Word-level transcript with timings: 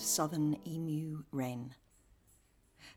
southern 0.00 0.56
emu 0.66 1.24
wren. 1.32 1.74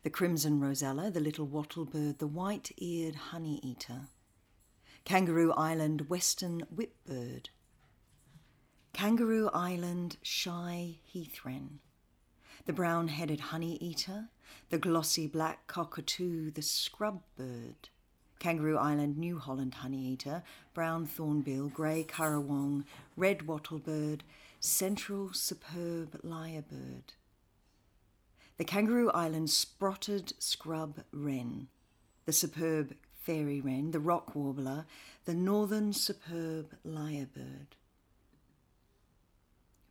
The 0.03 0.09
crimson 0.09 0.61
rosella, 0.61 1.11
the 1.11 1.19
little 1.19 1.45
wattle 1.45 1.83
bird, 1.83 2.19
the 2.19 2.27
white 2.27 2.71
eared 2.77 3.15
honey 3.15 3.59
eater. 3.61 4.07
Kangaroo 5.03 5.51
Island 5.53 6.09
western 6.09 6.61
whipbird. 6.73 7.49
Kangaroo 8.93 9.49
Island 9.53 10.15
shy 10.21 10.99
heath 11.03 11.43
wren. 11.43 11.79
The 12.65 12.73
brown 12.73 13.09
headed 13.09 13.41
honey 13.51 13.75
eater, 13.81 14.29
the 14.69 14.77
glossy 14.77 15.27
black 15.27 15.67
cockatoo, 15.67 16.49
the 16.49 16.61
scrub 16.61 17.23
bird. 17.37 17.89
Kangaroo 18.39 18.77
Island 18.77 19.17
New 19.17 19.37
Holland 19.37 19.73
honey 19.75 19.99
eater, 19.99 20.43
brown 20.73 21.05
thornbill, 21.05 21.67
grey 21.69 22.05
currawong, 22.05 22.85
red 23.17 23.39
wattlebird, 23.47 24.21
central 24.63 25.33
superb 25.33 26.21
lyrebird. 26.23 27.11
The 28.57 28.63
Kangaroo 28.63 29.11
Island 29.11 29.49
spotted 29.49 30.33
scrub 30.39 31.03
wren, 31.11 31.67
the 32.25 32.31
superb 32.31 32.95
fairy 33.11 33.59
wren, 33.59 33.91
the 33.91 33.99
rock 33.99 34.33
warbler, 34.35 34.85
the 35.25 35.33
northern 35.33 35.91
superb 35.91 36.69
lyrebird. 36.85 37.75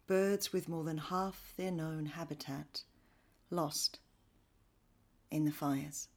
Birds 0.06 0.54
with 0.54 0.70
more 0.70 0.84
than 0.84 0.98
half 0.98 1.52
their 1.58 1.70
known 1.70 2.06
habitat 2.06 2.82
lost 3.50 3.98
in 5.30 5.44
the 5.44 5.52
fires. 5.52 6.08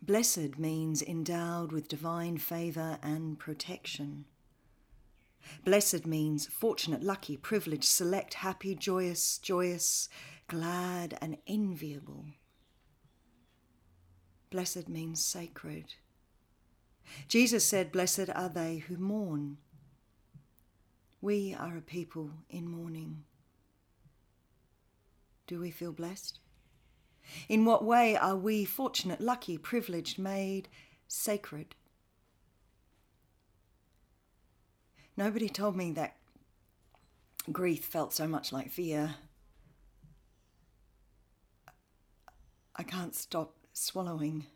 Blessed 0.00 0.58
means 0.58 1.02
endowed 1.02 1.72
with 1.72 1.88
divine 1.88 2.38
favour 2.38 2.98
and 3.02 3.38
protection. 3.38 4.24
Blessed 5.64 6.06
means 6.06 6.46
fortunate, 6.46 7.02
lucky, 7.02 7.36
privileged, 7.36 7.84
select, 7.84 8.34
happy, 8.34 8.74
joyous, 8.74 9.38
joyous, 9.38 10.08
glad, 10.48 11.16
and 11.20 11.36
enviable. 11.46 12.26
Blessed 14.50 14.88
means 14.88 15.24
sacred. 15.24 15.94
Jesus 17.28 17.64
said, 17.64 17.92
Blessed 17.92 18.30
are 18.34 18.48
they 18.48 18.78
who 18.78 18.96
mourn. 18.96 19.58
We 21.20 21.54
are 21.54 21.76
a 21.76 21.82
people 21.82 22.30
in 22.48 22.68
mourning. 22.68 23.24
Do 25.46 25.60
we 25.60 25.70
feel 25.70 25.92
blessed? 25.92 26.38
In 27.48 27.64
what 27.64 27.84
way 27.84 28.16
are 28.16 28.36
we 28.36 28.64
fortunate, 28.64 29.20
lucky, 29.20 29.58
privileged, 29.58 30.18
made 30.18 30.68
sacred? 31.06 31.74
Nobody 35.20 35.50
told 35.50 35.76
me 35.76 35.92
that 35.92 36.16
grief 37.52 37.84
felt 37.84 38.14
so 38.14 38.26
much 38.26 38.54
like 38.54 38.70
fear. 38.70 39.16
I 42.74 42.82
can't 42.82 43.14
stop 43.14 43.54
swallowing. 43.74 44.46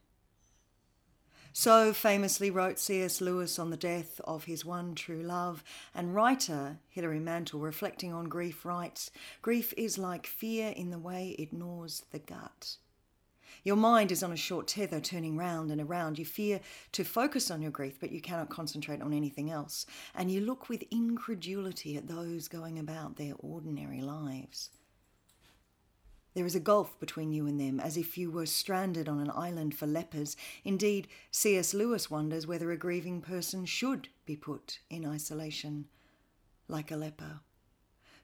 So 1.53 1.93
famously 1.93 2.51
wrote 2.51 2.79
C.S. 2.79 3.21
Lewis 3.21 3.59
on 3.59 3.69
the 3.69 3.77
death 3.77 4.23
of 4.25 4.45
his 4.45 4.65
one 4.65 4.95
true 4.95 5.23
love, 5.23 5.63
and 5.95 6.15
writer 6.15 6.79
Hilary 6.89 7.21
Mantel, 7.21 7.61
reflecting 7.61 8.15
on 8.15 8.31
grief, 8.31 8.65
writes 8.65 9.11
Grief 9.43 9.75
is 9.77 9.99
like 9.99 10.27
fear 10.27 10.71
in 10.71 10.89
the 10.89 10.99
way 10.99 11.37
it 11.39 11.53
gnaws 11.53 12.07
the 12.11 12.21
gut. 12.21 12.79
Your 13.63 13.77
mind 13.77 14.11
is 14.11 14.23
on 14.23 14.33
a 14.33 14.37
short 14.37 14.67
tether 14.67 15.01
turning 15.01 15.37
round 15.37 15.71
and 15.71 15.81
around. 15.81 16.19
You 16.19 16.25
fear 16.25 16.61
to 16.93 17.05
focus 17.05 17.51
on 17.51 17.63
your 17.63 17.71
grief, 17.71 17.99
but 18.01 18.13
you 18.13 18.21
cannot 18.21 18.51
concentrate 18.51 19.01
on 19.01 19.13
anything 19.13 19.51
else. 19.51 19.87
And 20.15 20.31
you 20.31 20.41
look 20.41 20.69
with 20.69 20.85
incredulity 20.91 21.97
at 21.97 22.09
those 22.09 22.49
going 22.49 22.79
about 22.79 23.17
their 23.17 23.35
ordinary 23.39 24.01
lives. 24.01 24.71
There 26.35 26.47
is 26.47 26.57
a 26.57 26.61
gulf 26.61 26.99
between 26.99 27.33
you 27.33 27.47
and 27.47 27.61
them, 27.61 27.79
as 27.79 27.97
if 27.97 28.19
you 28.19 28.31
were 28.31 28.47
stranded 28.47 29.09
on 29.09 29.21
an 29.21 29.31
island 29.31 29.77
for 29.77 29.87
lepers. 29.87 30.37
Indeed, 30.65 31.07
C.S. 31.31 31.73
Lewis 31.75 32.11
wonders 32.11 32.45
whether 32.45 32.73
a 32.73 32.77
grieving 32.77 33.21
person 33.21 33.65
should 33.67 34.09
be 34.27 34.35
put 34.35 34.81
in 34.91 35.07
isolation 35.07 35.87
like 36.67 36.91
a 36.91 36.97
leper, 36.97 37.41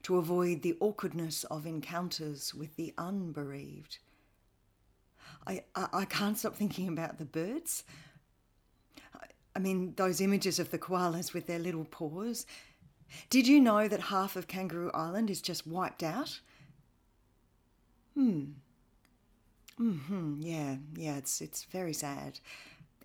to 0.02 0.16
avoid 0.16 0.62
the 0.62 0.76
awkwardness 0.80 1.44
of 1.44 1.66
encounters 1.66 2.52
with 2.52 2.74
the 2.74 2.92
unbereaved. 2.98 3.98
I, 5.46 5.62
I, 5.74 6.04
can't 6.04 6.38
stop 6.38 6.54
thinking 6.54 6.88
about 6.88 7.18
the 7.18 7.24
birds. 7.24 7.84
I, 9.14 9.26
I 9.56 9.58
mean, 9.58 9.94
those 9.96 10.20
images 10.20 10.58
of 10.58 10.70
the 10.70 10.78
koalas 10.78 11.32
with 11.32 11.46
their 11.46 11.58
little 11.58 11.84
paws. 11.84 12.46
Did 13.28 13.48
you 13.48 13.60
know 13.60 13.88
that 13.88 14.00
half 14.00 14.36
of 14.36 14.46
Kangaroo 14.46 14.90
Island 14.94 15.30
is 15.30 15.40
just 15.40 15.66
wiped 15.66 16.02
out? 16.02 16.40
Hmm. 18.14 18.44
Hmm. 19.76 20.40
Yeah. 20.40 20.76
Yeah. 20.94 21.16
It's 21.16 21.40
it's 21.40 21.64
very 21.64 21.94
sad. 21.94 22.40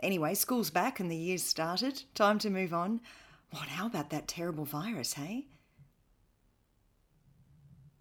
Anyway, 0.04 0.34
school's 0.34 0.70
back 0.70 1.00
and 1.00 1.10
the 1.10 1.16
year's 1.16 1.44
started. 1.44 2.04
Time 2.14 2.38
to 2.40 2.50
move 2.50 2.74
on. 2.74 3.00
What? 3.52 3.70
How 3.70 3.86
about 3.86 4.10
that 4.10 4.28
terrible 4.28 4.66
virus? 4.66 5.14
Hey. 5.14 5.48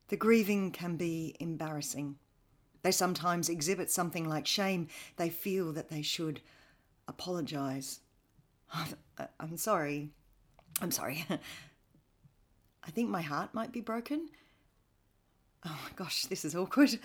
The 0.09 0.17
grieving 0.17 0.71
can 0.71 0.97
be 0.97 1.37
embarrassing. 1.41 2.17
They 2.85 2.93
sometimes 2.93 3.49
exhibit 3.49 3.91
something 3.91 4.29
like 4.29 4.47
shame. 4.47 4.89
They 5.17 5.31
feel 5.31 5.73
that 5.73 5.89
they 5.89 6.03
should 6.03 6.43
apologize. 7.09 8.01
I'm 9.41 9.57
sorry. 9.57 10.11
I'm 10.83 10.91
sorry. 10.91 11.25
I 12.85 12.91
think 12.91 13.09
my 13.09 13.23
heart 13.23 13.55
might 13.55 13.73
be 13.73 13.81
broken. 13.81 14.29
Oh 15.65 15.79
my 15.83 15.91
gosh, 15.97 16.27
this 16.27 16.45
is 16.45 16.55
awkward. 16.55 16.99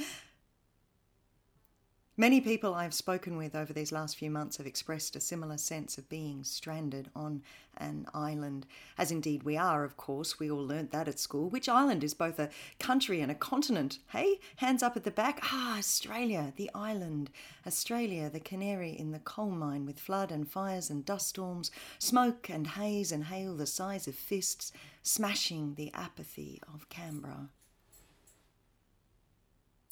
Many 2.19 2.41
people 2.41 2.75
I've 2.75 2.93
spoken 2.93 3.37
with 3.37 3.55
over 3.55 3.71
these 3.71 3.93
last 3.93 4.17
few 4.17 4.29
months 4.29 4.57
have 4.57 4.67
expressed 4.67 5.15
a 5.15 5.21
similar 5.21 5.55
sense 5.55 5.97
of 5.97 6.09
being 6.09 6.43
stranded 6.43 7.09
on 7.15 7.43
an 7.77 8.07
island, 8.13 8.65
as 8.97 9.09
indeed 9.09 9.43
we 9.43 9.55
are, 9.55 9.85
of 9.85 9.95
course. 9.95 10.37
We 10.37 10.51
all 10.51 10.67
learnt 10.67 10.91
that 10.91 11.07
at 11.07 11.17
school. 11.17 11.47
Which 11.47 11.69
island 11.69 12.03
is 12.03 12.13
both 12.13 12.37
a 12.37 12.49
country 12.77 13.21
and 13.21 13.31
a 13.31 13.35
continent? 13.35 13.99
Hey, 14.09 14.41
hands 14.57 14.83
up 14.83 14.97
at 14.97 15.05
the 15.05 15.11
back. 15.11 15.39
Ah, 15.43 15.77
Australia, 15.77 16.51
the 16.57 16.69
island. 16.75 17.29
Australia, 17.65 18.29
the 18.29 18.41
canary 18.41 18.89
in 18.89 19.13
the 19.13 19.19
coal 19.19 19.51
mine 19.51 19.85
with 19.85 19.97
flood 19.97 20.29
and 20.29 20.45
fires 20.45 20.89
and 20.89 21.05
dust 21.05 21.29
storms, 21.29 21.71
smoke 21.99 22.49
and 22.49 22.67
haze 22.67 23.13
and 23.13 23.23
hail 23.27 23.55
the 23.55 23.65
size 23.65 24.09
of 24.09 24.15
fists, 24.15 24.73
smashing 25.03 25.75
the 25.75 25.89
apathy 25.93 26.61
of 26.73 26.89
Canberra. 26.89 27.47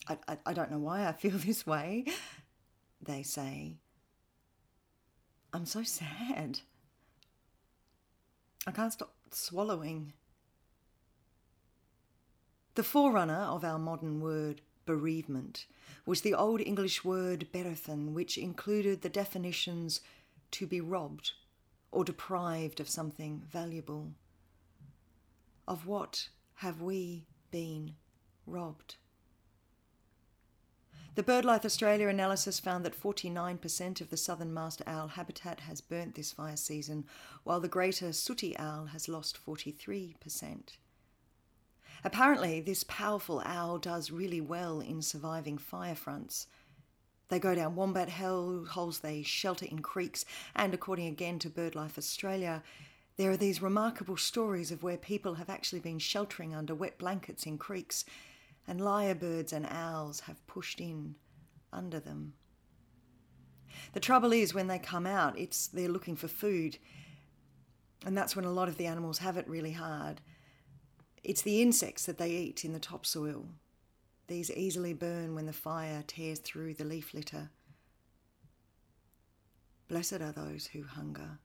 I, 0.10 0.38
I, 0.46 0.54
don't 0.54 0.72
know 0.72 0.78
why 0.78 1.06
I 1.06 1.12
feel 1.12 1.32
this 1.38 1.66
way, 1.66 2.06
they 3.02 3.24
say. 3.24 3.76
I'm 5.54 5.66
so 5.66 5.84
sad. 5.84 6.60
I 8.66 8.72
can't 8.72 8.94
stop 8.94 9.14
swallowing. 9.32 10.14
The 12.76 12.84
forerunner 12.84 13.34
of 13.34 13.64
our 13.64 13.80
modern 13.80 14.22
word 14.22 14.62
bereavement 14.86 15.66
was 16.06 16.22
the 16.22 16.34
Old 16.34 16.62
English 16.62 17.04
word 17.04 17.48
berethan, 17.54 18.14
which 18.14 18.38
included 18.38 19.02
the 19.02 19.10
definitions 19.10 20.02
to 20.52 20.68
be 20.68 20.80
robbed 20.80 21.32
or 21.92 22.04
deprived 22.04 22.80
of 22.80 22.90
something 22.90 23.42
valuable. 23.50 24.12
Of 25.68 25.86
what 25.88 26.30
have 26.56 26.82
we 26.82 27.26
been 27.52 27.96
robbed? 28.46 28.96
The 31.18 31.24
BirdLife 31.24 31.66
Australia 31.66 32.10
analysis 32.10 32.60
found 32.60 32.86
that 32.86 32.96
49% 32.96 34.02
of 34.02 34.12
the 34.12 34.18
southern 34.18 34.54
masked 34.54 34.84
owl 34.86 35.08
habitat 35.08 35.62
has 35.62 35.82
burnt 35.82 36.14
this 36.14 36.32
fire 36.32 36.56
season, 36.56 37.06
while 37.44 37.60
the 37.60 37.68
greater 37.68 38.14
sooty 38.14 38.56
owl 38.60 38.86
has 38.86 39.10
lost 39.10 39.40
43%. 39.44 40.14
Apparently, 42.04 42.62
this 42.62 42.84
powerful 42.84 43.42
owl 43.46 43.80
does 43.80 44.12
really 44.12 44.40
well 44.40 44.80
in 44.80 45.02
surviving 45.02 45.58
fire 45.58 45.96
fronts. 45.96 46.46
They 47.30 47.40
go 47.40 47.56
down 47.56 47.76
wombat 47.76 48.10
hell 48.10 48.66
holes, 48.70 49.00
they 49.00 49.24
shelter 49.24 49.66
in 49.66 49.80
creeks, 49.80 50.24
and 50.56 50.72
according 50.72 51.08
again 51.08 51.40
to 51.40 51.50
BirdLife 51.50 51.98
Australia, 51.98 52.62
there 53.16 53.32
are 53.32 53.38
these 53.38 53.60
remarkable 53.60 54.18
stories 54.18 54.72
of 54.72 54.84
where 54.84 54.98
people 54.98 55.34
have 55.34 55.50
actually 55.50 55.80
been 55.80 55.98
sheltering 55.98 56.54
under 56.54 56.76
wet 56.76 57.00
blankets 57.00 57.48
in 57.48 57.58
creeks 57.58 58.06
and 58.68 58.82
lyrebirds 58.82 59.54
and 59.54 59.66
owls 59.66 60.22
have 60.22 60.46
pushed 60.48 60.80
in 60.80 61.16
under 61.72 62.00
them. 62.00 62.34
The 63.94 64.00
trouble 64.00 64.34
is, 64.34 64.54
when 64.54 64.68
they 64.68 64.80
come 64.80 65.06
out, 65.06 65.38
it's 65.38 65.68
they're 65.68 65.88
looking 65.88 66.16
for 66.16 66.28
food, 66.28 66.78
and 68.06 68.18
that's 68.18 68.36
when 68.36 68.46
a 68.46 68.52
lot 68.52 68.68
of 68.68 68.78
the 68.78 68.88
animals 68.88 69.20
have 69.20 69.38
it 69.38 69.48
really 69.48 69.72
hard. 69.72 70.22
It's 71.24 71.42
the 71.42 71.62
insects 71.62 72.06
that 72.06 72.18
they 72.18 72.32
eat 72.32 72.66
in 72.66 72.74
the 72.74 72.80
topsoil. 72.80 73.48
These 74.28 74.52
easily 74.52 74.94
burn 74.94 75.36
when 75.36 75.46
the 75.46 75.54
fire 75.54 76.04
tears 76.06 76.40
through 76.40 76.74
the 76.74 76.84
leaf 76.84 77.14
litter. 77.14 77.50
Blessed 79.88 80.22
are 80.22 80.34
those 80.34 80.68
who 80.68 80.84
hunger. 80.84 81.40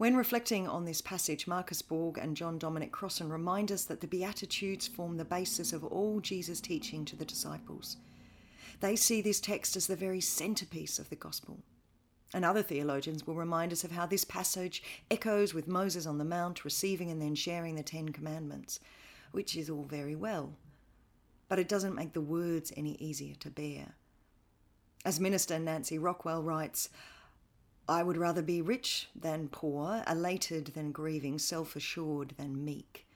When 0.00 0.16
reflecting 0.16 0.66
on 0.66 0.86
this 0.86 1.02
passage, 1.02 1.46
Marcus 1.46 1.82
Borg 1.82 2.16
and 2.16 2.34
John 2.34 2.56
Dominic 2.56 2.90
Crossan 2.90 3.28
remind 3.28 3.70
us 3.70 3.84
that 3.84 4.00
the 4.00 4.06
Beatitudes 4.06 4.88
form 4.88 5.18
the 5.18 5.26
basis 5.26 5.74
of 5.74 5.84
all 5.84 6.20
Jesus' 6.20 6.58
teaching 6.58 7.04
to 7.04 7.16
the 7.16 7.26
disciples. 7.26 7.98
They 8.80 8.96
see 8.96 9.20
this 9.20 9.40
text 9.40 9.76
as 9.76 9.86
the 9.86 9.96
very 9.96 10.22
centerpiece 10.22 10.98
of 10.98 11.10
the 11.10 11.16
gospel. 11.16 11.58
And 12.32 12.46
other 12.46 12.62
theologians 12.62 13.26
will 13.26 13.34
remind 13.34 13.72
us 13.72 13.84
of 13.84 13.92
how 13.92 14.06
this 14.06 14.24
passage 14.24 14.82
echoes 15.10 15.52
with 15.52 15.68
Moses 15.68 16.06
on 16.06 16.16
the 16.16 16.24
Mount 16.24 16.64
receiving 16.64 17.10
and 17.10 17.20
then 17.20 17.34
sharing 17.34 17.74
the 17.74 17.82
Ten 17.82 18.08
Commandments, 18.08 18.80
which 19.32 19.54
is 19.54 19.68
all 19.68 19.84
very 19.84 20.16
well. 20.16 20.54
But 21.46 21.58
it 21.58 21.68
doesn't 21.68 21.94
make 21.94 22.14
the 22.14 22.22
words 22.22 22.72
any 22.74 22.92
easier 22.92 23.34
to 23.40 23.50
bear. 23.50 23.96
As 25.04 25.20
Minister 25.20 25.58
Nancy 25.58 25.98
Rockwell 25.98 26.42
writes, 26.42 26.88
I 27.88 28.02
would 28.02 28.16
rather 28.16 28.42
be 28.42 28.62
rich 28.62 29.08
than 29.14 29.48
poor, 29.48 30.04
elated 30.08 30.66
than 30.74 30.92
grieving, 30.92 31.38
self 31.38 31.74
assured 31.74 32.34
than 32.36 32.64
meek. 32.64 33.06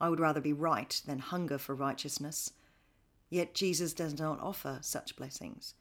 I 0.00 0.08
would 0.08 0.20
rather 0.20 0.40
be 0.40 0.52
right 0.52 1.00
than 1.06 1.18
hunger 1.18 1.58
for 1.58 1.74
righteousness. 1.74 2.52
Yet 3.28 3.54
Jesus 3.54 3.92
does 3.92 4.18
not 4.18 4.40
offer 4.40 4.78
such 4.82 5.16
blessings. 5.16 5.74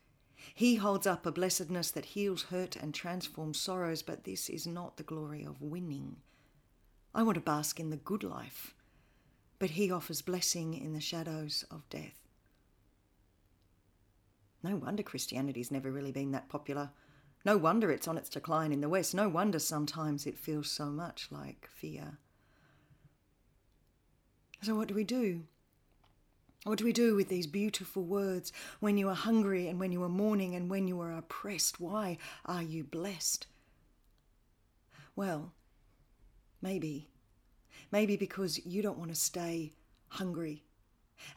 He 0.53 0.75
holds 0.75 1.07
up 1.07 1.25
a 1.25 1.31
blessedness 1.31 1.91
that 1.91 2.05
heals 2.05 2.43
hurt 2.43 2.75
and 2.75 2.93
transforms 2.93 3.59
sorrows, 3.59 4.01
but 4.01 4.23
this 4.23 4.49
is 4.49 4.65
not 4.65 4.97
the 4.97 5.03
glory 5.03 5.43
of 5.43 5.61
winning. 5.61 6.17
I 7.13 7.23
want 7.23 7.35
to 7.35 7.41
bask 7.41 7.79
in 7.79 7.89
the 7.89 7.97
good 7.97 8.23
life, 8.23 8.75
but 9.57 9.71
He 9.71 9.91
offers 9.91 10.21
blessing 10.21 10.73
in 10.73 10.93
the 10.93 11.01
shadows 11.01 11.65
of 11.71 11.89
death. 11.89 12.27
No 14.61 14.75
wonder 14.75 15.03
Christianity's 15.03 15.71
never 15.71 15.91
really 15.91 16.11
been 16.11 16.31
that 16.31 16.49
popular. 16.49 16.91
No 17.45 17.57
wonder 17.57 17.89
it's 17.91 18.07
on 18.07 18.17
its 18.17 18.29
decline 18.29 18.71
in 18.71 18.81
the 18.81 18.89
West. 18.89 19.15
No 19.15 19.29
wonder 19.29 19.59
sometimes 19.59 20.25
it 20.25 20.37
feels 20.37 20.69
so 20.69 20.85
much 20.85 21.27
like 21.31 21.67
fear. 21.67 22.17
So, 24.61 24.75
what 24.75 24.89
do 24.89 24.93
we 24.93 25.05
do? 25.05 25.43
What 26.65 26.77
do 26.77 26.83
we 26.83 26.91
do 26.91 27.15
with 27.15 27.29
these 27.29 27.47
beautiful 27.47 28.03
words 28.03 28.51
when 28.81 28.97
you 28.97 29.07
are 29.07 29.15
hungry 29.15 29.67
and 29.69 29.79
when 29.79 29.93
you 29.93 30.03
are 30.03 30.09
mourning 30.09 30.55
and 30.55 30.69
when 30.69 30.87
you 30.87 30.99
are 30.99 31.13
oppressed? 31.13 31.79
Why 31.79 32.17
are 32.45 32.61
you 32.61 32.83
blessed? 32.83 33.47
Well, 35.15 35.53
maybe. 36.61 37.07
Maybe 37.91 38.17
because 38.17 38.65
you 38.65 38.81
don't 38.81 38.97
want 38.97 39.11
to 39.11 39.15
stay 39.15 39.71
hungry 40.09 40.63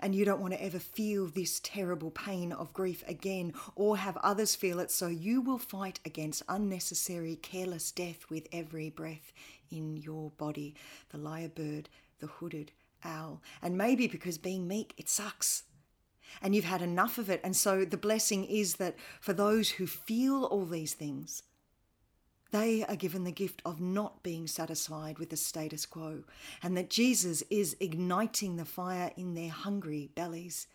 and 0.00 0.14
you 0.14 0.25
don't 0.25 0.40
want 0.40 0.55
to 0.55 0.62
ever 0.62 0.79
feel 0.79 1.26
this 1.26 1.61
terrible 1.61 2.11
pain 2.11 2.52
of 2.52 2.73
grief 2.73 3.02
again 3.06 3.52
or 3.75 3.96
have 3.96 4.17
others 4.19 4.55
feel 4.55 4.81
it, 4.81 4.90
so 4.90 5.06
you 5.06 5.40
will 5.40 5.58
fight 5.58 6.00
against 6.05 6.43
unnecessary, 6.49 7.37
careless 7.37 7.90
death 7.90 8.25
with 8.29 8.46
every 8.52 8.90
breath 8.90 9.32
in 9.70 9.96
your 9.96 10.31
body. 10.31 10.75
The 11.11 11.19
lyrebird, 11.19 11.87
the 12.20 12.26
hooded 12.26 12.73
owl. 13.05 13.43
And 13.61 13.76
maybe 13.76 14.06
because 14.06 14.38
being 14.38 14.69
meek, 14.69 14.94
it 14.96 15.08
sucks. 15.08 15.64
And 16.40 16.55
you've 16.55 16.64
had 16.64 16.82
enough 16.82 17.19
of 17.19 17.28
it. 17.28 17.40
And 17.44 17.55
so 17.55 17.85
the 17.85 17.96
blessing 17.96 18.44
is 18.44 18.76
that 18.76 18.96
for 19.20 19.32
those 19.32 19.70
who 19.70 19.87
feel 19.87 20.44
all 20.44 20.64
these 20.64 20.94
things, 20.94 21.43
they 22.52 22.84
are 22.84 22.96
given 22.96 23.25
the 23.25 23.32
gift 23.32 23.60
of 23.64 23.81
not 23.81 24.22
being 24.22 24.46
satisfied 24.46 25.19
with 25.19 25.31
the 25.31 25.37
status 25.37 25.87
quo, 25.87 26.22
and 26.62 26.76
that 26.76 26.90
Jesus 26.90 27.43
is 27.50 27.76
igniting 27.81 28.56
the 28.56 28.64
fire 28.64 29.10
in 29.16 29.34
their 29.34 29.50
hungry 29.50 30.10
bellies 30.14 30.66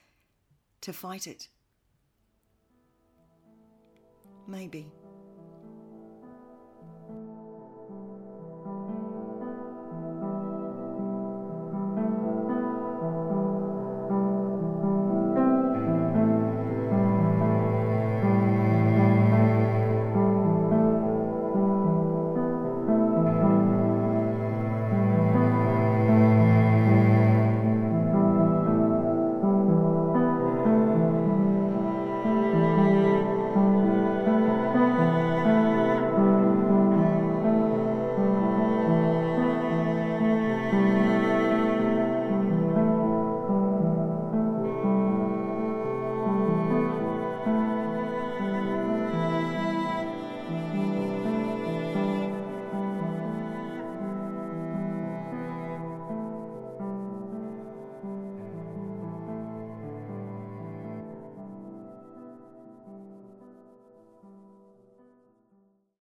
to 0.81 0.91
fight 0.91 1.27
it. 1.27 1.47
Maybe. 4.47 4.91